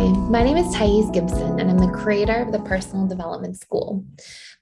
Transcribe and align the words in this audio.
Hi, 0.00 0.08
my 0.08 0.42
name 0.42 0.56
is 0.56 0.74
Thais 0.74 1.10
Gibson, 1.10 1.60
and 1.60 1.70
I'm 1.70 1.76
the 1.76 1.92
creator 1.92 2.36
of 2.36 2.52
the 2.52 2.60
Personal 2.60 3.06
Development 3.06 3.54
School. 3.54 4.02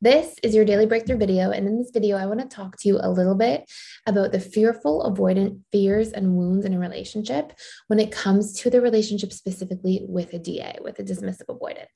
This 0.01 0.37
is 0.45 0.55
your 0.55 0.65
daily 0.65 0.87
breakthrough 0.87 1.17
video. 1.17 1.51
And 1.51 1.67
in 1.67 1.79
this 1.79 1.91
video, 1.93 2.17
I 2.17 2.27
want 2.27 2.41
to 2.41 2.47
talk 2.47 2.77
to 2.79 2.89
you 2.89 3.01
a 3.01 3.11
little 3.11 3.35
bit 3.35 3.69
about 4.07 4.31
the 4.31 4.39
fearful, 4.39 5.13
avoidant 5.13 5.61
fears 5.73 6.13
and 6.13 6.37
wounds 6.37 6.65
in 6.65 6.75
a 6.75 6.79
relationship 6.79 7.53
when 7.89 7.99
it 7.99 8.13
comes 8.13 8.53
to 8.61 8.71
the 8.71 8.81
relationship 8.81 9.33
specifically 9.33 10.05
with 10.09 10.33
a 10.35 10.39
DA, 10.39 10.79
with 10.83 11.01
a 11.01 11.03
dismissive 11.03 11.47
avoidant. 11.47 11.87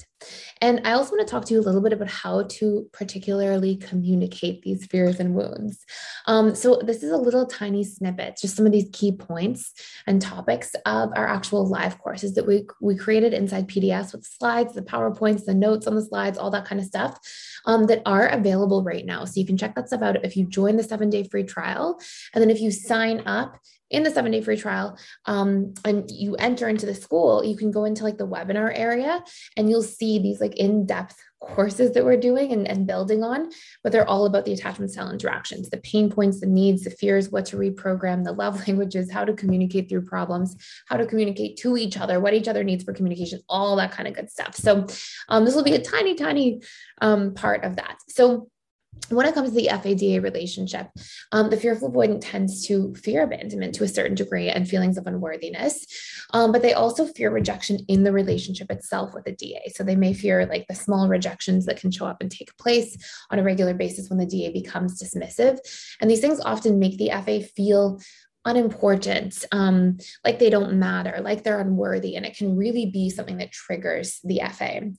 And 0.60 0.80
I 0.84 0.92
also 0.92 1.12
want 1.12 1.26
to 1.26 1.30
talk 1.30 1.44
to 1.46 1.54
you 1.54 1.60
a 1.60 1.62
little 1.62 1.80
bit 1.80 1.92
about 1.92 2.10
how 2.10 2.44
to 2.44 2.88
particularly 2.92 3.76
communicate 3.76 4.62
these 4.62 4.84
fears 4.86 5.20
and 5.20 5.34
wounds. 5.34 5.84
Um, 6.26 6.54
so, 6.54 6.80
this 6.84 7.02
is 7.02 7.10
a 7.10 7.16
little 7.16 7.46
tiny 7.46 7.84
snippet, 7.84 8.38
just 8.40 8.56
some 8.56 8.66
of 8.66 8.72
these 8.72 8.88
key 8.92 9.12
points 9.12 9.72
and 10.06 10.20
topics 10.20 10.74
of 10.86 11.10
our 11.16 11.26
actual 11.26 11.68
live 11.68 11.98
courses 11.98 12.34
that 12.34 12.46
we, 12.46 12.66
we 12.80 12.96
created 12.96 13.31
inside 13.32 13.68
PDFs 13.68 14.12
with 14.12 14.24
slides, 14.24 14.74
the 14.74 14.82
PowerPoints, 14.82 15.44
the 15.44 15.54
notes 15.54 15.86
on 15.86 15.94
the 15.94 16.02
slides, 16.02 16.38
all 16.38 16.50
that 16.50 16.64
kind 16.64 16.80
of 16.80 16.86
stuff. 16.86 17.18
Um, 17.64 17.86
that 17.86 18.02
are 18.06 18.26
available 18.26 18.82
right 18.82 19.06
now. 19.06 19.24
So 19.24 19.38
you 19.38 19.46
can 19.46 19.56
check 19.56 19.76
that 19.76 19.86
stuff 19.86 20.02
out 20.02 20.24
if 20.24 20.36
you 20.36 20.46
join 20.46 20.76
the 20.76 20.82
seven 20.82 21.10
day 21.10 21.22
free 21.22 21.44
trial. 21.44 22.00
And 22.34 22.42
then 22.42 22.50
if 22.50 22.60
you 22.60 22.72
sign 22.72 23.22
up 23.24 23.56
in 23.92 24.02
the 24.02 24.10
seven 24.10 24.32
day 24.32 24.40
free 24.40 24.56
trial 24.56 24.98
um, 25.26 25.74
and 25.84 26.10
you 26.10 26.34
enter 26.36 26.68
into 26.68 26.86
the 26.86 26.94
school, 26.94 27.44
you 27.44 27.56
can 27.56 27.70
go 27.70 27.84
into 27.84 28.02
like 28.02 28.18
the 28.18 28.26
webinar 28.26 28.72
area 28.74 29.22
and 29.56 29.70
you'll 29.70 29.82
see 29.82 30.18
these 30.18 30.40
like 30.40 30.56
in 30.56 30.86
depth 30.86 31.22
courses 31.42 31.92
that 31.92 32.04
we're 32.04 32.16
doing 32.16 32.52
and, 32.52 32.66
and 32.66 32.86
building 32.86 33.22
on, 33.22 33.50
but 33.82 33.92
they're 33.92 34.08
all 34.08 34.26
about 34.26 34.44
the 34.44 34.52
attachment 34.52 34.90
style 34.90 35.10
interactions, 35.10 35.68
the 35.68 35.76
pain 35.78 36.10
points, 36.10 36.40
the 36.40 36.46
needs, 36.46 36.84
the 36.84 36.90
fears, 36.90 37.30
what 37.30 37.44
to 37.46 37.56
reprogram, 37.56 38.24
the 38.24 38.32
love 38.32 38.56
languages, 38.68 39.10
how 39.10 39.24
to 39.24 39.32
communicate 39.34 39.88
through 39.88 40.02
problems, 40.02 40.56
how 40.86 40.96
to 40.96 41.06
communicate 41.06 41.56
to 41.58 41.76
each 41.76 41.98
other, 41.98 42.20
what 42.20 42.34
each 42.34 42.48
other 42.48 42.64
needs 42.64 42.84
for 42.84 42.92
communication, 42.92 43.40
all 43.48 43.76
that 43.76 43.92
kind 43.92 44.08
of 44.08 44.14
good 44.14 44.30
stuff. 44.30 44.54
So 44.56 44.86
um, 45.28 45.44
this 45.44 45.54
will 45.54 45.64
be 45.64 45.74
a 45.74 45.82
tiny, 45.82 46.14
tiny 46.14 46.62
um, 47.00 47.34
part 47.34 47.64
of 47.64 47.76
that. 47.76 47.98
So 48.08 48.48
when 49.08 49.26
it 49.26 49.34
comes 49.34 49.50
to 49.50 49.54
the 49.54 49.68
FADA 49.68 50.20
relationship, 50.20 50.88
um, 51.32 51.50
the 51.50 51.56
fearful 51.56 51.90
avoidant 51.90 52.20
tends 52.22 52.66
to 52.66 52.94
fear 52.94 53.22
abandonment 53.22 53.74
to 53.74 53.84
a 53.84 53.88
certain 53.88 54.14
degree 54.14 54.48
and 54.48 54.68
feelings 54.68 54.96
of 54.96 55.06
unworthiness, 55.06 55.86
um, 56.32 56.52
but 56.52 56.62
they 56.62 56.72
also 56.72 57.06
fear 57.06 57.30
rejection 57.30 57.80
in 57.88 58.04
the 58.04 58.12
relationship 58.12 58.70
itself 58.70 59.12
with 59.14 59.24
the 59.24 59.32
DA. 59.32 59.70
So 59.74 59.84
they 59.84 59.96
may 59.96 60.14
fear 60.14 60.46
like 60.46 60.66
the 60.68 60.74
small 60.74 61.08
rejections 61.08 61.66
that 61.66 61.80
can 61.80 61.90
show 61.90 62.06
up 62.06 62.20
and 62.20 62.30
take 62.30 62.56
place 62.56 62.96
on 63.30 63.38
a 63.38 63.42
regular 63.42 63.74
basis 63.74 64.08
when 64.08 64.18
the 64.18 64.26
DA 64.26 64.50
becomes 64.50 65.02
dismissive. 65.02 65.58
And 66.00 66.10
these 66.10 66.20
things 66.20 66.40
often 66.40 66.78
make 66.78 66.98
the 66.98 67.10
FA 67.24 67.42
feel 67.42 68.00
unimportant, 68.44 69.44
um, 69.52 69.98
like 70.24 70.38
they 70.38 70.50
don't 70.50 70.74
matter, 70.74 71.18
like 71.20 71.44
they're 71.44 71.60
unworthy. 71.60 72.16
And 72.16 72.26
it 72.26 72.36
can 72.36 72.56
really 72.56 72.86
be 72.86 73.08
something 73.10 73.38
that 73.38 73.52
triggers 73.52 74.20
the 74.24 74.40
FA. 74.52 74.90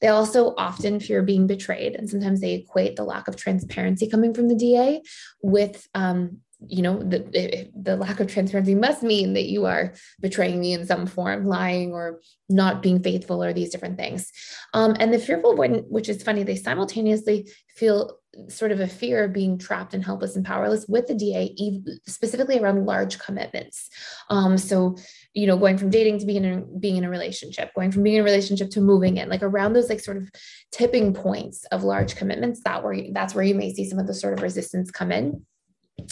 They 0.00 0.08
also 0.08 0.54
often 0.56 1.00
fear 1.00 1.22
being 1.22 1.46
betrayed. 1.46 1.94
And 1.94 2.08
sometimes 2.08 2.40
they 2.40 2.54
equate 2.54 2.96
the 2.96 3.04
lack 3.04 3.28
of 3.28 3.36
transparency 3.36 4.08
coming 4.08 4.34
from 4.34 4.48
the 4.48 4.56
DA 4.56 5.02
with 5.42 5.86
um, 5.94 6.38
you 6.66 6.82
know 6.82 6.98
the 6.98 7.70
the 7.76 7.96
lack 7.96 8.18
of 8.18 8.26
transparency 8.26 8.74
must 8.74 9.02
mean 9.02 9.34
that 9.34 9.44
you 9.44 9.66
are 9.66 9.94
betraying 10.20 10.58
me 10.58 10.72
in 10.72 10.86
some 10.86 11.06
form 11.06 11.46
lying 11.46 11.92
or 11.92 12.20
not 12.48 12.82
being 12.82 13.00
faithful 13.00 13.44
or 13.44 13.52
these 13.52 13.70
different 13.70 13.96
things. 13.96 14.32
Um, 14.74 14.96
and 14.98 15.12
the 15.12 15.18
fearful 15.18 15.54
avoidant 15.54 15.88
which 15.88 16.08
is 16.08 16.22
funny 16.22 16.42
they 16.42 16.56
simultaneously 16.56 17.48
feel 17.76 18.18
sort 18.48 18.72
of 18.72 18.80
a 18.80 18.88
fear 18.88 19.24
of 19.24 19.32
being 19.32 19.56
trapped 19.56 19.94
and 19.94 20.04
helpless 20.04 20.36
and 20.36 20.44
powerless 20.44 20.86
with 20.88 21.06
the 21.06 21.14
da 21.14 22.00
specifically 22.06 22.58
around 22.58 22.84
large 22.86 23.18
commitments. 23.20 23.88
Um, 24.28 24.58
so 24.58 24.96
you 25.34 25.46
know 25.46 25.56
going 25.56 25.78
from 25.78 25.90
dating 25.90 26.18
to 26.18 26.26
being 26.26 26.44
in 26.44 26.80
being 26.80 26.96
in 26.96 27.04
a 27.04 27.10
relationship 27.10 27.72
going 27.74 27.92
from 27.92 28.02
being 28.02 28.16
in 28.16 28.22
a 28.22 28.24
relationship 28.24 28.70
to 28.70 28.80
moving 28.80 29.18
in 29.18 29.28
like 29.28 29.42
around 29.42 29.74
those 29.74 29.88
like 29.88 30.00
sort 30.00 30.16
of 30.16 30.28
tipping 30.72 31.14
points 31.14 31.64
of 31.66 31.84
large 31.84 32.16
commitments 32.16 32.62
that 32.64 32.82
where 32.82 32.96
that's 33.12 33.34
where 33.34 33.44
you 33.44 33.54
may 33.54 33.72
see 33.72 33.88
some 33.88 34.00
of 34.00 34.08
the 34.08 34.14
sort 34.14 34.34
of 34.34 34.42
resistance 34.42 34.90
come 34.90 35.12
in 35.12 35.44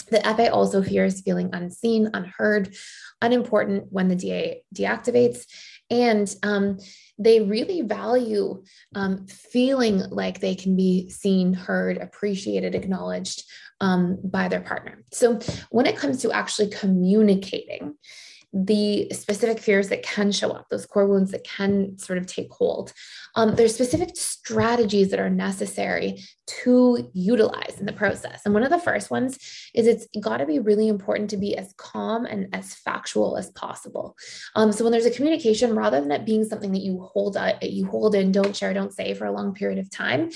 the 0.05 0.21
FA 0.21 0.51
also 0.51 0.81
fears 0.81 1.21
feeling 1.21 1.49
unseen, 1.53 2.09
unheard, 2.13 2.75
unimportant 3.21 3.91
when 3.91 4.07
the 4.07 4.15
DA 4.15 4.63
deactivates. 4.73 5.45
And 5.89 6.33
um, 6.43 6.79
they 7.17 7.41
really 7.41 7.81
value 7.81 8.63
um, 8.93 9.25
feeling 9.27 9.99
like 10.09 10.39
they 10.39 10.55
can 10.55 10.75
be 10.75 11.09
seen, 11.09 11.53
heard, 11.53 11.97
appreciated, 11.97 12.75
acknowledged 12.75 13.43
um, 13.79 14.17
by 14.23 14.47
their 14.47 14.61
partner. 14.61 15.03
So 15.11 15.39
when 15.69 15.85
it 15.85 15.97
comes 15.97 16.21
to 16.21 16.31
actually 16.31 16.69
communicating, 16.69 17.95
the 18.53 19.09
specific 19.11 19.59
fears 19.59 19.89
that 19.89 20.03
can 20.03 20.31
show 20.31 20.51
up, 20.51 20.67
those 20.69 20.85
core 20.85 21.05
wounds 21.05 21.31
that 21.31 21.43
can 21.43 21.97
sort 21.97 22.17
of 22.17 22.25
take 22.25 22.51
hold. 22.51 22.93
Um, 23.35 23.55
there's 23.55 23.73
specific 23.73 24.15
strategies 24.15 25.11
that 25.11 25.19
are 25.19 25.29
necessary 25.29 26.23
to 26.47 27.09
utilize 27.13 27.77
in 27.79 27.85
the 27.85 27.93
process. 27.93 28.41
And 28.45 28.53
one 28.53 28.63
of 28.63 28.69
the 28.69 28.79
first 28.79 29.11
ones 29.11 29.37
is 29.75 29.85
it's 29.85 30.07
got 30.21 30.37
to 30.37 30.45
be 30.45 30.59
really 30.59 30.87
important 30.87 31.29
to 31.31 31.37
be 31.37 31.57
as 31.57 31.73
calm 31.77 32.25
and 32.25 32.47
as 32.53 32.73
factual 32.73 33.37
as 33.37 33.51
possible. 33.51 34.15
Um, 34.55 34.71
so 34.71 34.83
when 34.83 34.91
there's 34.91 35.05
a 35.05 35.11
communication, 35.11 35.75
rather 35.75 35.99
than 35.99 36.11
it 36.11 36.25
being 36.25 36.45
something 36.45 36.71
that 36.71 36.81
you 36.81 37.01
hold 37.01 37.35
out, 37.35 37.61
you 37.61 37.85
hold 37.85 38.15
in, 38.15 38.31
don't 38.31 38.55
share, 38.55 38.73
don't 38.73 38.93
say 38.93 39.13
for 39.13 39.25
a 39.25 39.31
long 39.31 39.53
period 39.53 39.79
of 39.79 39.91
time, 39.91 40.31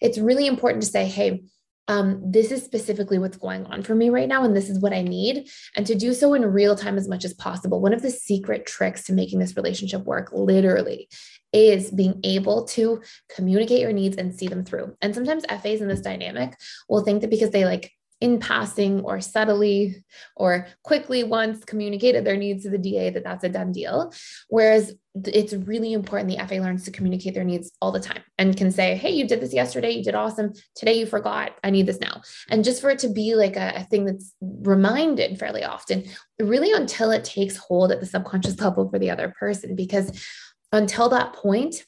it's 0.00 0.18
really 0.18 0.46
important 0.46 0.82
to 0.82 0.90
say, 0.90 1.06
hey, 1.06 1.44
um, 1.88 2.20
this 2.24 2.50
is 2.50 2.64
specifically 2.64 3.18
what's 3.18 3.36
going 3.36 3.66
on 3.66 3.82
for 3.82 3.94
me 3.94 4.10
right 4.10 4.28
now, 4.28 4.44
and 4.44 4.56
this 4.56 4.70
is 4.70 4.78
what 4.78 4.92
I 4.92 5.02
need. 5.02 5.48
And 5.76 5.86
to 5.86 5.94
do 5.94 6.14
so 6.14 6.34
in 6.34 6.44
real 6.44 6.76
time 6.76 6.96
as 6.96 7.08
much 7.08 7.24
as 7.24 7.34
possible. 7.34 7.80
One 7.80 7.92
of 7.92 8.02
the 8.02 8.10
secret 8.10 8.66
tricks 8.66 9.04
to 9.04 9.12
making 9.12 9.38
this 9.38 9.56
relationship 9.56 10.04
work, 10.04 10.30
literally, 10.32 11.08
is 11.52 11.90
being 11.90 12.20
able 12.24 12.64
to 12.64 13.02
communicate 13.34 13.80
your 13.80 13.92
needs 13.92 14.16
and 14.16 14.34
see 14.34 14.48
them 14.48 14.64
through. 14.64 14.96
And 15.02 15.14
sometimes 15.14 15.44
FAs 15.46 15.80
in 15.80 15.88
this 15.88 16.00
dynamic 16.00 16.56
will 16.88 17.04
think 17.04 17.20
that 17.20 17.30
because 17.30 17.50
they 17.50 17.64
like 17.64 17.92
in 18.20 18.38
passing 18.38 19.00
or 19.00 19.20
subtly 19.20 20.04
or 20.36 20.66
quickly 20.82 21.24
once 21.24 21.64
communicated 21.64 22.24
their 22.24 22.36
needs 22.36 22.62
to 22.62 22.70
the 22.70 22.78
DA 22.78 23.10
that 23.10 23.24
that's 23.24 23.44
a 23.44 23.48
done 23.48 23.72
deal. 23.72 24.12
Whereas 24.48 24.94
it's 25.26 25.52
really 25.52 25.92
important 25.92 26.30
the 26.30 26.46
FA 26.46 26.62
learns 26.62 26.84
to 26.84 26.90
communicate 26.90 27.34
their 27.34 27.44
needs 27.44 27.70
all 27.80 27.92
the 27.92 28.00
time 28.00 28.22
and 28.38 28.56
can 28.56 28.70
say, 28.70 28.96
Hey, 28.96 29.10
you 29.10 29.26
did 29.26 29.40
this 29.40 29.52
yesterday. 29.52 29.90
You 29.90 30.02
did 30.02 30.14
awesome. 30.14 30.52
Today 30.74 30.94
you 30.94 31.06
forgot. 31.06 31.52
I 31.62 31.70
need 31.70 31.86
this 31.86 32.00
now. 32.00 32.22
And 32.50 32.64
just 32.64 32.80
for 32.80 32.90
it 32.90 32.98
to 33.00 33.08
be 33.08 33.34
like 33.34 33.56
a, 33.56 33.74
a 33.76 33.84
thing 33.84 34.04
that's 34.04 34.34
reminded 34.40 35.38
fairly 35.38 35.62
often, 35.62 36.04
really 36.40 36.72
until 36.72 37.10
it 37.10 37.24
takes 37.24 37.56
hold 37.56 37.92
at 37.92 38.00
the 38.00 38.06
subconscious 38.06 38.58
level 38.60 38.88
for 38.88 38.98
the 38.98 39.10
other 39.10 39.34
person. 39.38 39.76
Because 39.76 40.24
until 40.72 41.08
that 41.10 41.34
point, 41.34 41.84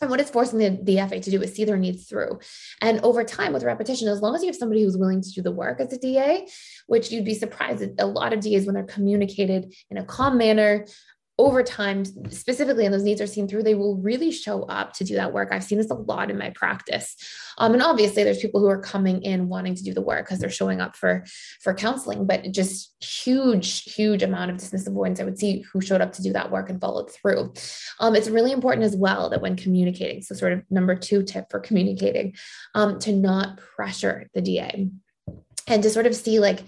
and 0.00 0.10
what 0.10 0.20
it's 0.20 0.30
forcing 0.30 0.58
the, 0.58 0.78
the 0.82 0.96
FA 1.08 1.20
to 1.20 1.30
do 1.30 1.42
is 1.42 1.54
see 1.54 1.64
their 1.64 1.76
needs 1.76 2.06
through. 2.06 2.38
And 2.80 3.00
over 3.00 3.22
time, 3.22 3.52
with 3.52 3.64
repetition, 3.64 4.08
as 4.08 4.20
long 4.20 4.34
as 4.34 4.42
you 4.42 4.48
have 4.48 4.56
somebody 4.56 4.82
who's 4.82 4.96
willing 4.96 5.20
to 5.20 5.30
do 5.30 5.42
the 5.42 5.52
work 5.52 5.80
as 5.80 5.92
a 5.92 5.98
DA, 5.98 6.46
which 6.86 7.12
you'd 7.12 7.24
be 7.24 7.34
surprised 7.34 7.80
that 7.80 7.94
a 7.98 8.06
lot 8.06 8.32
of 8.32 8.40
DAs, 8.40 8.64
when 8.64 8.74
they're 8.74 8.84
communicated 8.84 9.74
in 9.90 9.98
a 9.98 10.04
calm 10.04 10.38
manner, 10.38 10.86
over 11.40 11.62
time, 11.62 12.04
specifically, 12.30 12.84
and 12.84 12.92
those 12.92 13.02
needs 13.02 13.20
are 13.20 13.26
seen 13.26 13.48
through, 13.48 13.62
they 13.62 13.74
will 13.74 13.96
really 13.96 14.30
show 14.30 14.64
up 14.64 14.92
to 14.92 15.04
do 15.04 15.14
that 15.14 15.32
work. 15.32 15.48
I've 15.50 15.64
seen 15.64 15.78
this 15.78 15.90
a 15.90 15.94
lot 15.94 16.30
in 16.30 16.36
my 16.36 16.50
practice. 16.50 17.16
Um, 17.56 17.72
and 17.72 17.82
obviously, 17.82 18.24
there's 18.24 18.40
people 18.40 18.60
who 18.60 18.68
are 18.68 18.80
coming 18.80 19.22
in 19.22 19.48
wanting 19.48 19.74
to 19.74 19.82
do 19.82 19.94
the 19.94 20.02
work 20.02 20.26
because 20.26 20.38
they're 20.38 20.50
showing 20.50 20.82
up 20.82 20.96
for 20.96 21.24
for 21.62 21.72
counseling, 21.72 22.26
but 22.26 22.52
just 22.52 22.94
huge, 23.02 23.84
huge 23.84 24.22
amount 24.22 24.50
of 24.50 24.58
dismissive 24.58 24.88
avoidants. 24.88 25.18
I 25.18 25.24
would 25.24 25.38
see 25.38 25.64
who 25.72 25.80
showed 25.80 26.02
up 26.02 26.12
to 26.12 26.22
do 26.22 26.34
that 26.34 26.50
work 26.50 26.68
and 26.68 26.78
followed 26.78 27.10
through. 27.10 27.54
Um, 28.00 28.14
it's 28.14 28.28
really 28.28 28.52
important 28.52 28.84
as 28.84 28.94
well 28.94 29.30
that 29.30 29.40
when 29.40 29.56
communicating, 29.56 30.20
so 30.20 30.34
sort 30.34 30.52
of 30.52 30.62
number 30.70 30.94
two 30.94 31.22
tip 31.22 31.46
for 31.50 31.58
communicating, 31.58 32.34
um, 32.74 32.98
to 33.00 33.12
not 33.12 33.56
pressure 33.56 34.28
the 34.34 34.42
DA 34.42 34.90
and 35.66 35.82
to 35.82 35.88
sort 35.88 36.06
of 36.06 36.14
see 36.14 36.38
like 36.38 36.60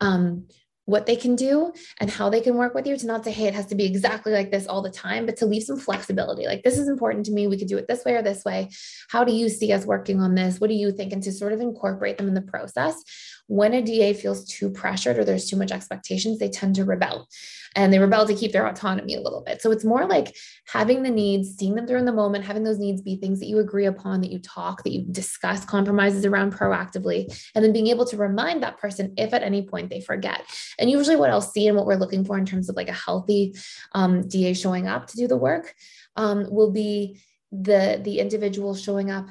um, 0.00 0.46
what 0.84 1.06
they 1.06 1.16
can 1.16 1.36
do 1.36 1.72
and 2.00 2.10
how 2.10 2.28
they 2.28 2.40
can 2.40 2.56
work 2.56 2.74
with 2.74 2.86
you 2.86 2.96
to 2.96 3.06
not 3.06 3.24
say, 3.24 3.30
hey, 3.30 3.46
it 3.46 3.54
has 3.54 3.66
to 3.66 3.74
be 3.74 3.84
exactly 3.84 4.32
like 4.32 4.50
this 4.50 4.66
all 4.66 4.82
the 4.82 4.90
time, 4.90 5.26
but 5.26 5.36
to 5.36 5.46
leave 5.46 5.62
some 5.62 5.78
flexibility. 5.78 6.46
Like, 6.46 6.62
this 6.62 6.78
is 6.78 6.88
important 6.88 7.26
to 7.26 7.32
me. 7.32 7.46
We 7.46 7.58
could 7.58 7.68
do 7.68 7.78
it 7.78 7.86
this 7.86 8.04
way 8.04 8.14
or 8.14 8.22
this 8.22 8.44
way. 8.44 8.68
How 9.08 9.22
do 9.24 9.32
you 9.32 9.48
see 9.48 9.72
us 9.72 9.86
working 9.86 10.20
on 10.20 10.34
this? 10.34 10.60
What 10.60 10.70
do 10.70 10.74
you 10.74 10.90
think? 10.90 11.12
And 11.12 11.22
to 11.22 11.32
sort 11.32 11.52
of 11.52 11.60
incorporate 11.60 12.18
them 12.18 12.28
in 12.28 12.34
the 12.34 12.42
process. 12.42 13.00
When 13.52 13.74
a 13.74 13.82
DA 13.82 14.14
feels 14.14 14.46
too 14.46 14.70
pressured 14.70 15.18
or 15.18 15.26
there's 15.26 15.50
too 15.50 15.58
much 15.58 15.72
expectations, 15.72 16.38
they 16.38 16.48
tend 16.48 16.74
to 16.76 16.86
rebel 16.86 17.28
and 17.76 17.92
they 17.92 17.98
rebel 17.98 18.26
to 18.26 18.34
keep 18.34 18.52
their 18.52 18.66
autonomy 18.66 19.14
a 19.14 19.20
little 19.20 19.42
bit. 19.42 19.60
So 19.60 19.70
it's 19.70 19.84
more 19.84 20.06
like 20.06 20.34
having 20.66 21.02
the 21.02 21.10
needs, 21.10 21.54
seeing 21.56 21.74
them 21.74 21.86
through 21.86 21.98
in 21.98 22.06
the 22.06 22.14
moment, 22.14 22.46
having 22.46 22.64
those 22.64 22.78
needs 22.78 23.02
be 23.02 23.16
things 23.16 23.40
that 23.40 23.46
you 23.46 23.58
agree 23.58 23.84
upon, 23.84 24.22
that 24.22 24.32
you 24.32 24.38
talk, 24.38 24.82
that 24.84 24.92
you 24.92 25.04
discuss 25.10 25.66
compromises 25.66 26.24
around 26.24 26.54
proactively, 26.54 27.26
and 27.54 27.62
then 27.62 27.74
being 27.74 27.88
able 27.88 28.06
to 28.06 28.16
remind 28.16 28.62
that 28.62 28.78
person 28.78 29.12
if 29.18 29.34
at 29.34 29.42
any 29.42 29.60
point 29.66 29.90
they 29.90 30.00
forget. 30.00 30.42
And 30.78 30.90
usually, 30.90 31.16
what 31.16 31.28
I'll 31.28 31.42
see 31.42 31.68
and 31.68 31.76
what 31.76 31.84
we're 31.84 31.96
looking 31.96 32.24
for 32.24 32.38
in 32.38 32.46
terms 32.46 32.70
of 32.70 32.76
like 32.76 32.88
a 32.88 32.92
healthy 32.94 33.54
um, 33.92 34.26
DA 34.28 34.54
showing 34.54 34.88
up 34.88 35.08
to 35.08 35.16
do 35.18 35.28
the 35.28 35.36
work 35.36 35.74
um, 36.16 36.46
will 36.50 36.70
be 36.70 37.20
the 37.50 38.00
the 38.02 38.18
individual 38.18 38.74
showing 38.74 39.10
up 39.10 39.28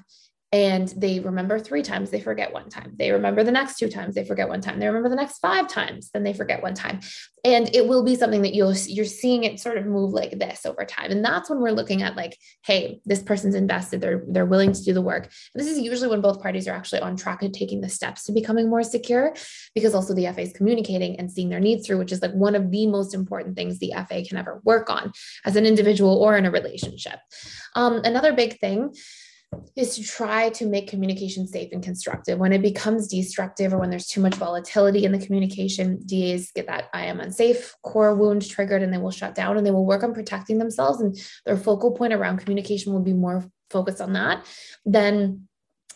and 0.54 0.90
they 0.98 1.22
remember 1.22 1.60
three 1.60 1.82
times, 1.82 2.10
they 2.10 2.20
forget 2.20 2.52
one 2.52 2.68
time. 2.68 2.92
They 2.98 3.12
remember 3.12 3.42
the 3.42 3.54
next 3.54 3.78
two 3.78 3.88
times, 3.88 4.16
they 4.16 4.26
forget 4.26 4.50
one 4.50 4.60
time. 4.60 4.80
They 4.80 4.88
remember 4.88 5.08
the 5.08 5.16
next 5.16 5.40
five 5.40 5.70
times, 5.70 6.10
then 6.14 6.24
they 6.24 6.34
forget 6.34 6.62
one 6.62 6.74
time. 6.74 7.00
And 7.46 7.74
it 7.74 7.88
will 7.88 8.04
be 8.04 8.16
something 8.16 8.42
that 8.42 8.54
you'll 8.54 8.76
you're 8.88 9.06
seeing 9.06 9.46
it 9.46 9.62
sort 9.62 9.78
of 9.78 9.86
move 9.86 10.12
like 10.12 10.38
this 10.38 10.66
over 10.66 10.84
time. 10.84 11.10
And 11.10 11.24
that's 11.24 11.50
when 11.50 11.62
we're 11.62 11.72
looking 11.72 12.02
at 12.02 12.18
like, 12.18 12.38
hey, 12.66 13.00
this 13.06 13.24
person's 13.24 13.56
invested, 13.56 14.02
they're 14.02 14.24
they're 14.28 14.46
willing 14.46 14.74
to 14.74 14.84
do 14.84 14.94
the 14.94 15.02
work. 15.02 15.24
And 15.24 15.64
this 15.64 15.72
is 15.72 15.80
usually 15.80 16.10
when 16.10 16.22
both 16.22 16.42
parties 16.42 16.68
are 16.68 16.76
actually 16.76 17.00
on 17.00 17.16
track 17.16 17.44
and 17.44 17.54
taking 17.54 17.80
the 17.80 17.90
steps 17.90 18.26
to 18.26 18.34
becoming 18.34 18.70
more 18.70 18.84
secure, 18.84 19.34
because 19.74 19.96
also 19.96 20.14
the 20.14 20.28
FA 20.34 20.42
is 20.42 20.52
communicating 20.52 21.18
and 21.18 21.32
seeing 21.32 21.48
their 21.48 21.62
needs 21.62 21.88
through, 21.88 22.00
which 22.00 22.12
is 22.12 22.22
like 22.22 22.34
one 22.34 22.56
of 22.56 22.72
the 22.72 22.88
most 22.88 23.14
important 23.14 23.56
things 23.56 23.80
the 23.80 23.94
FA 24.10 24.22
can 24.24 24.38
ever 24.38 24.62
work 24.66 24.90
on 24.90 25.14
as 25.46 25.56
an 25.56 25.66
individual 25.66 26.22
or 26.22 26.38
in 26.38 26.46
a 26.46 26.52
relationship. 26.52 27.20
Um, 27.74 28.02
another 28.04 28.34
big 28.34 28.60
thing 28.60 28.94
is 29.76 29.96
to 29.96 30.04
try 30.04 30.50
to 30.50 30.66
make 30.66 30.90
communication 30.90 31.48
safe 31.48 31.72
and 31.72 31.84
constructive. 31.84 32.40
When 32.40 32.54
it 32.54 32.62
becomes 32.62 33.08
destructive 33.08 33.74
or 33.74 33.80
when 33.80 33.90
there's 33.90 34.08
too 34.08 34.22
much 34.22 34.36
volatility 34.36 35.06
in 35.06 35.12
the 35.12 35.26
communication, 35.26 36.00
DAs 36.06 36.52
get 36.54 36.68
that 36.68 36.90
I 36.94 37.06
am 37.06 37.20
unsafe 37.20 37.76
core 37.84 38.16
wound 38.16 38.48
triggered 38.48 38.82
and 38.82 38.94
they 38.94 38.98
will 38.98 39.12
shut 39.12 39.36
down 39.36 39.58
and 39.58 39.66
they 39.66 39.72
will 39.72 39.86
work 39.86 40.04
on 40.04 40.14
protecting 40.14 40.58
themselves. 40.58 41.02
And 41.02 41.18
their 41.46 41.58
focal 41.58 41.92
point 41.92 42.14
around 42.14 42.38
communication 42.38 42.94
will 42.94 43.02
be 43.02 43.14
more 43.14 43.46
focused 43.70 44.02
on 44.02 44.14
that. 44.14 44.46
Then 44.86 45.48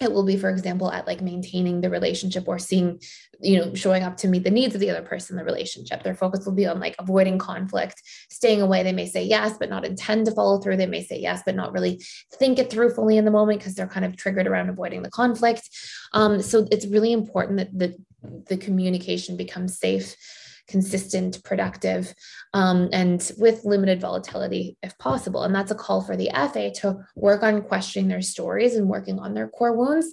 it 0.02 0.12
will 0.12 0.26
be 0.26 0.38
for 0.38 0.50
example 0.50 0.92
at 0.92 1.08
like 1.08 1.22
maintaining 1.22 1.82
the 1.82 1.90
relationship 1.90 2.48
or 2.48 2.60
seeing 2.60 3.00
you 3.40 3.58
know 3.58 3.74
showing 3.74 4.04
up 4.04 4.18
to 4.18 4.28
meet 4.28 4.44
the 4.44 4.52
needs 4.52 4.76
of 4.76 4.82
the 4.82 4.90
other 4.90 5.02
person 5.02 5.34
in 5.34 5.38
the 5.38 5.52
relationship. 5.52 6.04
Their 6.04 6.16
focus 6.16 6.46
will 6.46 6.54
be 6.54 6.68
on 6.68 6.80
like 6.80 6.96
avoiding 7.00 7.38
conflict 7.38 8.02
staying 8.30 8.62
away. 8.62 8.84
They 8.84 8.94
may 8.94 9.06
say 9.06 9.24
yes 9.24 9.58
but 9.58 9.70
not 9.70 9.86
intend 9.86 10.26
to 10.26 10.32
follow 10.34 10.60
through. 10.60 10.78
They 10.78 10.86
may 10.86 11.04
say 11.04 11.20
yes 11.20 11.42
but 11.46 11.56
not 11.56 11.74
really 11.74 12.02
think 12.34 12.60
it 12.60 12.70
through 12.70 12.94
fully 12.94 13.18
in 13.18 13.26
the 13.26 13.32
moment 13.32 13.60
because 13.60 13.76
they're 13.76 13.88
kind 13.88 14.06
of 14.06 14.16
triggered 14.16 14.48
around 14.48 14.70
avoiding 14.70 15.04
the 15.04 15.12
conflict. 15.12 15.70
Um, 16.14 16.42
so 16.42 16.68
it's 16.72 16.86
really 16.88 17.12
important 17.12 17.58
that 17.58 17.78
the 17.78 17.96
the 18.48 18.58
communication 18.58 19.38
becomes 19.38 19.78
safe 19.78 20.16
consistent, 20.68 21.44
productive, 21.44 22.14
um, 22.54 22.90
and 22.92 23.32
with 23.38 23.64
limited 23.66 24.02
volatility 24.02 24.78
if 24.84 24.98
possible. 24.98 25.44
And 25.44 25.54
that's 25.54 25.72
a 25.72 25.76
call 25.76 26.02
for 26.02 26.18
the 26.18 26.30
FA 26.52 26.72
to 26.82 26.98
work 27.16 27.44
on 27.44 27.62
questioning 27.62 28.08
their 28.08 28.22
stories 28.22 28.76
and 28.76 28.90
working 28.90 29.20
on 29.20 29.34
their 29.34 29.48
core 29.48 29.76
wounds 29.76 30.08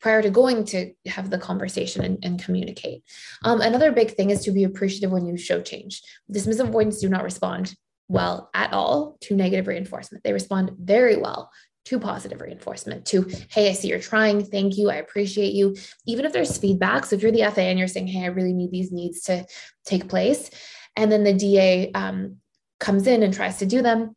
prior 0.00 0.22
to 0.22 0.30
going 0.30 0.64
to 0.66 0.92
have 1.06 1.30
the 1.30 1.38
conversation 1.38 2.04
and, 2.04 2.18
and 2.22 2.42
communicate. 2.42 3.02
Um, 3.42 3.60
another 3.60 3.92
big 3.92 4.14
thing 4.14 4.30
is 4.30 4.44
to 4.44 4.52
be 4.52 4.64
appreciative 4.64 5.10
when 5.10 5.26
you 5.26 5.36
show 5.36 5.60
change. 5.62 6.02
Dismissive 6.30 6.68
avoidants 6.68 7.00
do 7.00 7.08
not 7.08 7.24
respond 7.24 7.74
well 8.08 8.50
at 8.52 8.72
all 8.72 9.16
to 9.22 9.34
negative 9.34 9.66
reinforcement. 9.66 10.24
They 10.24 10.32
respond 10.32 10.72
very 10.78 11.16
well 11.16 11.50
to 11.84 11.98
positive 11.98 12.40
reinforcement 12.40 13.04
to 13.06 13.30
hey 13.50 13.68
i 13.68 13.72
see 13.72 13.88
you're 13.88 14.00
trying. 14.00 14.44
Thank 14.44 14.76
you. 14.76 14.90
I 14.90 14.96
appreciate 14.96 15.52
you. 15.52 15.76
Even 16.06 16.24
if 16.24 16.32
there's 16.32 16.58
feedback 16.58 17.04
so 17.04 17.16
if 17.16 17.22
you're 17.22 17.32
the 17.32 17.50
fa 17.50 17.62
and 17.62 17.78
you're 17.78 17.88
saying 17.88 18.06
hey 18.06 18.24
i 18.24 18.28
really 18.28 18.52
need 18.52 18.70
these 18.70 18.92
needs 18.92 19.22
to 19.22 19.46
take 19.84 20.08
place 20.08 20.50
and 20.96 21.10
then 21.10 21.24
the 21.24 21.34
da 21.34 21.90
um, 21.94 22.36
comes 22.80 23.06
in 23.06 23.22
and 23.22 23.34
tries 23.34 23.58
to 23.58 23.66
do 23.66 23.82
them 23.82 24.16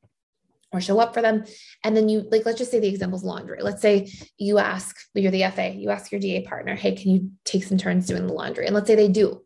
or 0.74 0.82
show 0.82 1.00
up 1.00 1.14
for 1.14 1.22
them 1.22 1.46
and 1.84 1.96
then 1.96 2.10
you 2.10 2.28
like 2.32 2.46
let's 2.46 2.58
just 2.58 2.72
say 2.72 2.80
the 2.80 2.88
example's 2.88 3.24
laundry. 3.24 3.62
Let's 3.62 3.82
say 3.82 4.12
you 4.38 4.60
ask 4.60 4.96
you're 5.14 5.32
the 5.32 5.50
fa 5.52 5.70
you 5.70 5.90
ask 5.90 6.12
your 6.12 6.22
da 6.22 6.46
partner 6.46 6.76
hey 6.76 6.96
can 6.96 7.12
you 7.12 7.32
take 7.46 7.64
some 7.64 7.78
turns 7.78 8.08
doing 8.08 8.28
the 8.28 8.34
laundry? 8.34 8.66
And 8.66 8.76
let's 8.76 8.88
say 8.88 8.96
they 8.96 9.10
do. 9.10 9.42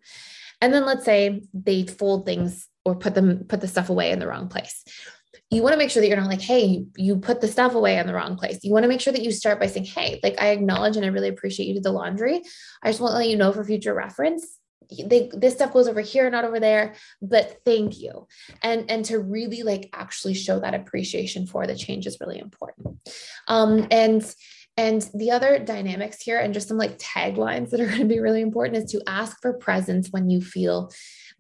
And 0.64 0.72
then 0.72 0.86
let's 0.86 1.06
say 1.06 1.42
they 1.56 1.84
fold 1.84 2.26
things 2.26 2.68
or 2.86 2.96
put 2.96 3.16
them 3.16 3.46
put 3.48 3.62
the 3.62 3.68
stuff 3.68 3.90
away 3.90 4.12
in 4.12 4.20
the 4.20 4.28
wrong 4.28 4.48
place 4.48 4.84
you 5.52 5.62
want 5.62 5.74
to 5.74 5.78
make 5.78 5.92
sure 5.92 6.02
that 6.02 6.08
you're 6.08 6.18
not 6.18 6.30
like, 6.30 6.42
hey, 6.42 6.86
you 6.96 7.18
put 7.18 7.42
the 7.42 7.48
stuff 7.48 7.76
away 7.76 8.00
in 8.00 8.08
the 8.08 8.14
wrong 8.14 8.38
place. 8.38 8.60
You 8.64 8.72
want 8.72 8.84
to 8.84 8.90
make 8.90 9.02
sure 9.02 9.12
that 9.12 9.22
you 9.22 9.32
start 9.32 9.60
by 9.60 9.68
saying, 9.68 9.86
hey, 9.86 10.20
like 10.24 10.42
I 10.42 10.48
acknowledge 10.48 10.96
and 10.96 11.06
I 11.06 11.10
really 11.10 11.28
appreciate 11.28 11.68
you 11.68 11.74
did 11.74 11.84
the 11.84 11.92
laundry. 11.92 12.42
I 12.82 12.90
just 12.90 13.02
want 13.02 13.12
to 13.12 13.18
let 13.18 13.28
you 13.28 13.36
know 13.36 13.52
for 13.52 13.66
future 13.66 13.94
reference. 13.94 14.48
They, 14.90 15.30
this 15.34 15.54
stuff 15.54 15.74
goes 15.74 15.90
over 15.90 16.00
here, 16.00 16.30
not 16.30 16.46
over 16.46 16.60
there, 16.60 16.96
but 17.22 17.60
thank 17.66 18.00
you. 18.00 18.28
And, 18.62 18.90
and 18.90 19.04
to 19.06 19.20
really 19.20 19.64
like 19.64 19.90
actually 19.94 20.36
show 20.36 20.60
that 20.62 20.74
appreciation 20.74 21.46
for 21.48 21.68
the 21.68 21.76
change 21.76 22.08
is 22.08 22.18
really 22.22 22.40
important. 22.40 22.98
Um, 23.50 23.88
and, 23.92 24.24
and 24.78 25.10
the 25.14 25.32
other 25.32 25.60
dynamics 25.60 26.22
here 26.22 26.40
and 26.40 26.54
just 26.54 26.70
some 26.70 26.78
like 26.78 26.98
taglines 26.98 27.72
that 27.72 27.82
are 27.82 27.88
going 27.88 28.00
to 28.00 28.06
be 28.06 28.20
really 28.20 28.42
important 28.42 28.84
is 28.84 28.92
to 28.92 29.02
ask 29.06 29.42
for 29.42 29.54
presence 29.54 30.10
when 30.12 30.30
you 30.30 30.42
feel 30.42 30.92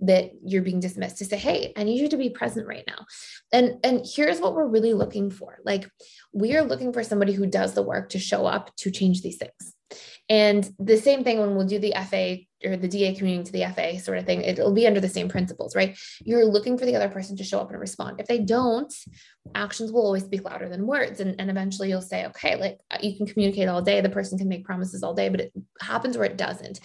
that 0.02 0.32
you're 0.44 0.64
being 0.64 0.80
dismissed 0.80 1.20
to 1.20 1.26
say 1.26 1.38
hey 1.38 1.74
i 1.78 1.84
need 1.84 2.00
you 2.00 2.10
to 2.10 2.18
be 2.18 2.30
present 2.30 2.68
right 2.68 2.84
now. 2.88 3.06
And 3.52 3.78
and 3.84 4.06
here's 4.06 4.40
what 4.40 4.54
we're 4.56 4.68
really 4.68 4.94
looking 4.94 5.30
for. 5.30 5.60
Like 5.66 5.90
we 6.34 6.56
are 6.56 6.64
looking 6.64 6.94
for 6.94 7.04
somebody 7.04 7.34
who 7.34 7.46
does 7.46 7.74
the 7.74 7.84
work 7.84 8.10
to 8.10 8.20
show 8.20 8.46
up 8.46 8.76
to 8.78 8.92
change 8.92 9.22
these 9.22 9.38
things. 9.38 9.76
And 10.30 10.70
the 10.80 10.98
same 10.98 11.24
thing 11.24 11.40
when 11.40 11.56
we'll 11.56 11.68
do 11.68 11.80
the 11.80 11.94
fa 12.10 12.38
or 12.66 12.78
the 12.78 12.88
da 12.88 13.16
community 13.16 13.46
to 13.46 13.52
the 13.52 13.74
fa 13.74 14.00
sort 14.00 14.18
of 14.18 14.26
thing 14.26 14.42
it'll 14.42 14.74
be 14.74 14.88
under 14.88 15.00
the 15.00 15.10
same 15.10 15.30
principles 15.30 15.76
right? 15.76 15.98
You're 16.24 16.46
looking 16.46 16.78
for 16.78 16.86
the 16.86 16.96
other 16.96 17.10
person 17.10 17.38
to 17.38 17.44
show 17.44 17.60
up 17.60 17.70
and 17.70 17.80
respond. 17.80 18.20
If 18.20 18.28
they 18.28 18.40
don't 18.40 18.94
actions 19.56 19.92
will 19.92 20.06
always 20.06 20.24
speak 20.24 20.44
louder 20.44 20.70
than 20.70 20.86
words 20.86 21.20
and, 21.20 21.36
and 21.40 21.50
eventually 21.50 21.90
you'll 21.90 22.02
say 22.02 22.26
okay 22.28 22.56
like 22.56 22.80
you 23.02 23.18
can 23.18 23.26
communicate 23.26 23.68
all 23.68 23.82
day 23.82 24.00
the 24.00 24.10
person 24.10 24.38
can 24.38 24.48
make 24.48 24.66
promises 24.66 25.02
all 25.02 25.14
day 25.14 25.30
but 25.30 25.42
it 25.42 25.54
happens 25.82 26.16
or 26.16 26.24
it 26.24 26.38
doesn't. 26.38 26.80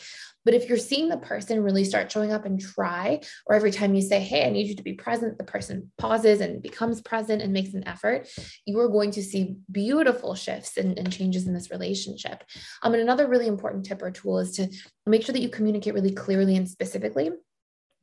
But 0.47 0.55
if 0.55 0.69
you're 0.69 0.79
seeing 0.79 1.09
the 1.09 1.17
person 1.17 1.61
really 1.61 1.83
start 1.83 2.11
showing 2.11 2.33
up 2.33 2.45
and 2.45 2.61
try, 2.61 3.21
or 3.47 3.57
every 3.57 3.73
time 3.73 3.97
you 3.97 4.01
say, 4.01 4.21
Hey, 4.21 4.47
I 4.47 4.51
need 4.51 4.69
you 4.69 4.77
to 4.77 4.83
be 4.83 4.93
present, 4.93 5.39
the 5.39 5.45
person 5.45 5.91
pauses 5.99 6.41
and 6.41 6.63
becomes 6.63 7.03
present 7.03 7.43
and 7.43 7.53
makes 7.53 7.75
an 7.75 7.87
effort, 7.87 8.29
you 8.65 8.79
are 8.79 8.89
going 8.89 9.11
to 9.11 9.25
see 9.25 9.57
beautiful 9.71 10.37
shifts 10.37 10.77
and, 10.77 10.97
and 10.97 11.13
changes 11.13 11.49
in 11.49 11.53
this 11.53 11.73
relationship. 11.73 12.45
Um, 12.85 12.95
and 12.95 13.03
another 13.03 13.27
really 13.27 13.49
important 13.49 13.87
tip 13.87 14.01
or 14.01 14.13
tool 14.13 14.39
is 14.39 14.53
to 14.53 14.69
make 15.07 15.23
sure 15.23 15.33
that 15.33 15.43
you 15.43 15.49
communicate 15.49 15.95
really 15.95 16.13
clearly 16.13 16.57
and 16.57 16.69
specifically 16.69 17.31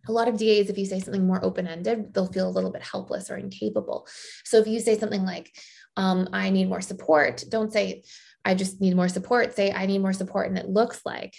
a 0.07 0.11
lot 0.11 0.27
of 0.27 0.37
DAs, 0.37 0.69
if 0.69 0.77
you 0.77 0.85
say 0.85 0.99
something 0.99 1.25
more 1.25 1.43
open 1.43 1.67
ended, 1.67 2.13
they'll 2.13 2.31
feel 2.31 2.47
a 2.47 2.51
little 2.51 2.71
bit 2.71 2.83
helpless 2.83 3.29
or 3.29 3.37
incapable. 3.37 4.07
So 4.43 4.57
if 4.57 4.67
you 4.67 4.79
say 4.79 4.97
something 4.99 5.23
like, 5.23 5.55
um, 5.95 6.27
I 6.33 6.49
need 6.49 6.67
more 6.67 6.81
support, 6.81 7.43
don't 7.47 7.71
say, 7.71 8.03
I 8.43 8.55
just 8.55 8.81
need 8.81 8.95
more 8.95 9.07
support. 9.07 9.55
Say, 9.55 9.71
I 9.71 9.85
need 9.85 9.99
more 9.99 10.13
support. 10.13 10.49
And 10.49 10.57
it 10.57 10.67
looks 10.67 11.01
like, 11.05 11.35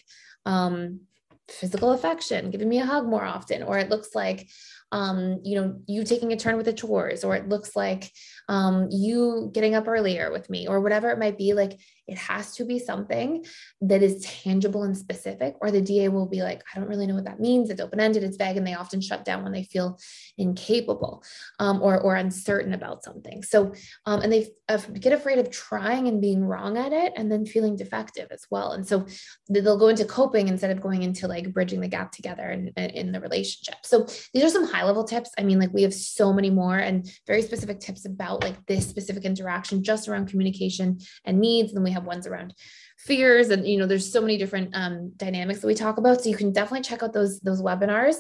um, 0.47 1.01
physical 1.49 1.93
affection, 1.93 2.51
giving 2.51 2.69
me 2.69 2.79
a 2.79 2.87
hug 2.87 3.07
more 3.07 3.25
often, 3.25 3.63
or 3.63 3.79
it 3.79 3.91
looks 3.91 4.15
like, 4.15 4.49
um, 4.93 5.41
you 5.43 5.61
know, 5.61 5.79
you 5.87 6.03
taking 6.03 6.33
a 6.33 6.37
turn 6.37 6.57
with 6.57 6.65
the 6.65 6.73
chores, 6.73 7.23
or 7.23 7.37
it 7.37 7.49
looks 7.49 7.77
like 7.77 8.11
um, 8.49 8.89
you 8.91 9.51
getting 9.53 9.75
up 9.75 9.87
earlier 9.87 10.33
with 10.33 10.49
me, 10.49 10.67
or 10.67 10.81
whatever 10.81 11.11
it 11.11 11.19
might 11.19 11.37
be. 11.37 11.53
Like 11.53 11.79
it 12.07 12.19
has 12.19 12.55
to 12.57 12.65
be 12.65 12.79
something 12.79 13.45
that 13.81 14.03
is 14.03 14.25
tangible 14.25 14.83
and 14.83 14.97
specific, 14.97 15.55
or 15.61 15.71
the 15.71 15.81
DA 15.81 16.09
will 16.09 16.27
be 16.27 16.43
like, 16.43 16.63
I 16.75 16.79
don't 16.79 16.89
really 16.89 17.07
know 17.07 17.15
what 17.15 17.25
that 17.25 17.41
means. 17.41 17.71
It's 17.71 17.81
open 17.81 18.01
ended, 18.01 18.25
it's 18.25 18.37
vague, 18.37 18.57
and 18.57 18.67
they 18.67 18.75
often 18.75 19.01
shut 19.01 19.25
down 19.25 19.43
when 19.43 19.53
they 19.53 19.65
feel 19.65 19.99
incapable 20.39 21.23
um, 21.59 21.83
or, 21.83 22.01
or 22.01 22.17
uncertain 22.17 22.75
about 22.75 23.05
something. 23.05 23.43
So, 23.43 23.73
um, 24.07 24.21
and 24.21 24.33
they 24.33 24.49
uh, 24.69 24.79
get 24.99 25.13
afraid 25.13 25.39
of 25.39 25.51
trying 25.51 26.09
and 26.09 26.21
being 26.21 26.45
wrong 26.45 26.77
at 26.77 26.93
it 26.93 27.13
and 27.17 27.31
then 27.31 27.47
feeling 27.47 27.77
defective 27.77 28.29
as 28.31 28.47
well. 28.51 28.73
And 28.73 28.87
so 28.87 29.07
they'll 29.49 29.79
go 29.79 29.89
into 29.89 30.05
coping 30.05 30.49
instead 30.49 30.71
of 30.71 30.81
going 30.81 31.03
into 31.03 31.29
like 31.29 31.53
bridging 31.53 31.81
the 31.81 31.89
gap 31.89 32.13
together 32.13 32.51
in, 32.51 32.69
in 32.69 33.13
the 33.13 33.21
relationship. 33.21 33.77
So, 33.85 34.07
these 34.33 34.43
are 34.43 34.49
some 34.49 34.67
high 34.67 34.85
level 34.85 35.05
tips. 35.05 35.31
I 35.39 35.43
mean, 35.43 35.59
like 35.59 35.73
we 35.73 35.83
have 35.83 35.95
so 35.95 36.33
many 36.33 36.51
more 36.51 36.79
and 36.79 37.09
very 37.27 37.43
specific 37.43 37.81
tips 37.81 38.05
about 38.05 38.43
like 38.43 38.67
this 38.67 38.89
specific 38.89 39.25
interaction 39.25 39.83
just 39.83 40.09
around 40.09 40.29
communication 40.29 40.99
and 41.25 41.41
needs. 41.41 41.73
And 41.73 41.85
we 41.85 41.91
have 41.95 42.05
ones 42.05 42.27
around 42.27 42.55
fears 42.99 43.49
and 43.51 43.67
you 43.67 43.79
know 43.79 43.87
there's 43.87 44.13
so 44.13 44.21
many 44.21 44.37
different 44.37 44.71
um, 44.75 45.13
dynamics 45.17 45.61
that 45.61 45.67
we 45.67 45.75
talk 45.75 45.99
about. 45.99 46.23
So 46.23 46.29
you 46.29 46.37
can 46.37 46.53
definitely 46.53 46.83
check 46.83 47.03
out 47.03 47.13
those 47.13 47.41
those 47.41 47.63
webinars 47.63 48.17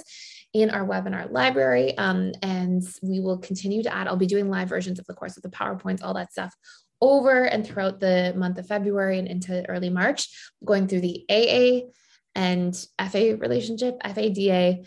in 0.52 0.70
our 0.70 0.86
webinar 0.86 1.30
library. 1.30 1.98
Um, 1.98 2.32
and 2.42 2.82
we 3.02 3.20
will 3.20 3.38
continue 3.38 3.82
to 3.82 3.94
add 3.94 4.06
i'll 4.06 4.16
be 4.16 4.26
doing 4.26 4.48
live 4.48 4.68
versions 4.68 4.98
of 4.98 5.06
the 5.06 5.14
course 5.14 5.34
with 5.34 5.44
the 5.44 5.56
powerpoints 5.56 6.02
all 6.02 6.14
that 6.14 6.32
stuff 6.32 6.54
over 7.00 7.44
and 7.44 7.66
throughout 7.66 8.00
the 8.00 8.32
month 8.36 8.58
of 8.58 8.66
february 8.66 9.18
and 9.18 9.28
into 9.28 9.68
early 9.68 9.90
march 9.90 10.28
going 10.64 10.86
through 10.86 11.00
the 11.00 11.24
aa 11.30 11.86
and 12.34 12.86
fa 13.10 13.36
relationship 13.36 14.00
fada 14.02 14.82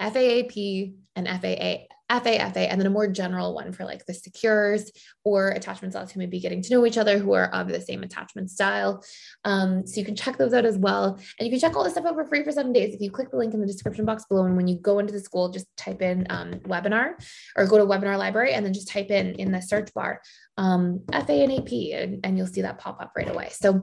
faap 0.00 0.94
and 1.16 1.28
faa 1.28 1.86
FAFA, 2.12 2.68
and 2.68 2.80
then 2.80 2.86
a 2.86 2.90
more 2.90 3.08
general 3.08 3.54
one 3.54 3.72
for 3.72 3.84
like 3.84 4.04
the 4.06 4.14
secures 4.14 4.90
or 5.24 5.50
attachment 5.50 5.94
styles 5.94 6.12
who 6.12 6.20
may 6.20 6.26
be 6.26 6.40
getting 6.40 6.62
to 6.62 6.74
know 6.74 6.84
each 6.84 6.98
other 6.98 7.18
who 7.18 7.32
are 7.32 7.46
of 7.54 7.68
the 7.68 7.80
same 7.80 8.02
attachment 8.02 8.50
style. 8.50 9.02
Um, 9.44 9.86
so 9.86 9.98
you 9.98 10.04
can 10.04 10.16
check 10.16 10.36
those 10.36 10.52
out 10.52 10.66
as 10.66 10.76
well. 10.76 11.18
And 11.38 11.46
you 11.46 11.50
can 11.50 11.60
check 11.60 11.76
all 11.76 11.84
this 11.84 11.94
stuff 11.94 12.06
out 12.06 12.14
for 12.14 12.24
free 12.26 12.44
for 12.44 12.52
seven 12.52 12.72
days. 12.72 12.94
If 12.94 13.00
you 13.00 13.10
click 13.10 13.30
the 13.30 13.36
link 13.36 13.54
in 13.54 13.60
the 13.60 13.66
description 13.66 14.04
box 14.04 14.24
below, 14.26 14.44
and 14.44 14.56
when 14.56 14.68
you 14.68 14.78
go 14.78 14.98
into 14.98 15.12
the 15.12 15.20
school, 15.20 15.48
just 15.48 15.66
type 15.76 16.02
in 16.02 16.26
um, 16.30 16.54
webinar 16.66 17.14
or 17.56 17.66
go 17.66 17.78
to 17.78 17.84
webinar 17.84 18.18
library 18.18 18.52
and 18.52 18.64
then 18.64 18.74
just 18.74 18.88
type 18.88 19.10
in 19.10 19.34
in 19.36 19.50
the 19.50 19.62
search 19.62 19.92
bar 19.94 20.20
um, 20.58 21.00
FA 21.10 21.32
and 21.32 21.52
AP, 21.52 21.72
and, 21.94 22.20
and 22.24 22.36
you'll 22.36 22.46
see 22.46 22.62
that 22.62 22.78
pop 22.78 23.00
up 23.00 23.12
right 23.16 23.28
away. 23.28 23.48
So 23.52 23.80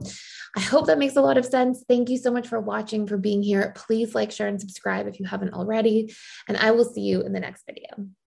I 0.56 0.60
hope 0.60 0.86
that 0.86 0.98
makes 0.98 1.16
a 1.16 1.22
lot 1.22 1.38
of 1.38 1.44
sense. 1.44 1.84
Thank 1.88 2.08
you 2.08 2.18
so 2.18 2.30
much 2.30 2.48
for 2.48 2.60
watching, 2.60 3.06
for 3.06 3.16
being 3.16 3.42
here. 3.42 3.72
Please 3.76 4.14
like, 4.14 4.30
share, 4.30 4.48
and 4.48 4.60
subscribe 4.60 5.06
if 5.06 5.18
you 5.18 5.26
haven't 5.26 5.54
already. 5.54 6.14
And 6.48 6.56
I 6.56 6.70
will 6.70 6.84
see 6.84 7.02
you 7.02 7.22
in 7.22 7.32
the 7.32 7.40
next 7.40 7.64
video. 7.66 8.10